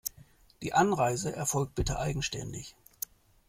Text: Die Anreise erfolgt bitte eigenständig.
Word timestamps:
Die 0.63 0.73
Anreise 0.73 1.35
erfolgt 1.35 1.75
bitte 1.75 1.99
eigenständig. 1.99 2.75